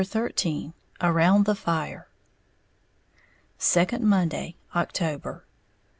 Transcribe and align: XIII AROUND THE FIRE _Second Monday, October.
XIII 0.03 0.73
AROUND 0.99 1.45
THE 1.45 1.53
FIRE 1.53 2.07
_Second 3.59 3.99
Monday, 4.01 4.55
October. 4.75 5.45